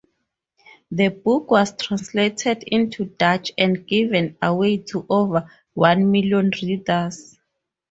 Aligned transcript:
The 0.89 1.09
book 1.09 1.51
was 1.51 1.77
translated 1.77 2.63
into 2.65 3.05
Dutch 3.05 3.51
and 3.55 3.85
given 3.85 4.35
away 4.41 4.77
to 4.77 5.05
over 5.07 5.47
one 5.75 6.09
million 6.09 6.49
readers. 6.63 7.37